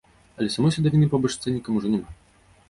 [0.37, 2.11] Але самой садавіны побач з цэннікам ужо няма!